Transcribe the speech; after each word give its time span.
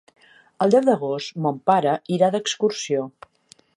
El 0.65 0.71
deu 0.75 0.87
d'agost 0.87 1.37
mon 1.47 1.59
pare 1.71 1.93
irà 2.17 2.31
d'excursió. 2.37 3.05